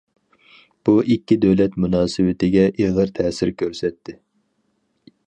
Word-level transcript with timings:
بۇ 0.87 0.93
ئىككى 1.15 1.35
دۆلەت 1.43 1.77
مۇناسىۋىتىگە 1.83 2.65
ئېغىر 2.71 3.13
تەسىر 3.21 3.53
كۆرسەتتى. 3.61 4.17